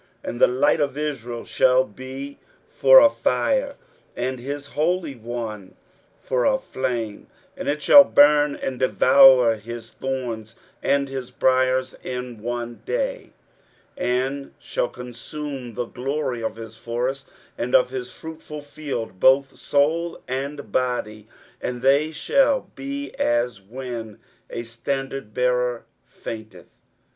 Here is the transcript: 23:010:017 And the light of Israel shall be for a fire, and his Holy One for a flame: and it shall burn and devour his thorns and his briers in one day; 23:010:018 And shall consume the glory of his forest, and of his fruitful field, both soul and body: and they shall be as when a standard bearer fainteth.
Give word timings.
23:010:017 0.23 0.29
And 0.31 0.41
the 0.41 0.47
light 0.47 0.79
of 0.79 0.97
Israel 0.97 1.45
shall 1.45 1.83
be 1.83 2.39
for 2.69 2.99
a 2.99 3.07
fire, 3.11 3.75
and 4.15 4.39
his 4.39 4.65
Holy 4.65 5.13
One 5.15 5.75
for 6.17 6.43
a 6.43 6.57
flame: 6.57 7.27
and 7.55 7.67
it 7.67 7.83
shall 7.83 8.03
burn 8.03 8.55
and 8.55 8.79
devour 8.79 9.57
his 9.57 9.91
thorns 9.91 10.55
and 10.81 11.07
his 11.07 11.29
briers 11.29 11.93
in 12.03 12.41
one 12.41 12.81
day; 12.83 13.29
23:010:018 13.99 14.07
And 14.09 14.53
shall 14.57 14.89
consume 14.89 15.73
the 15.75 15.85
glory 15.85 16.41
of 16.41 16.55
his 16.55 16.77
forest, 16.77 17.29
and 17.55 17.75
of 17.75 17.91
his 17.91 18.11
fruitful 18.11 18.61
field, 18.61 19.19
both 19.19 19.59
soul 19.59 20.19
and 20.27 20.71
body: 20.71 21.27
and 21.61 21.83
they 21.83 22.09
shall 22.09 22.71
be 22.73 23.13
as 23.19 23.61
when 23.61 24.17
a 24.49 24.63
standard 24.63 25.31
bearer 25.35 25.83
fainteth. 26.07 26.73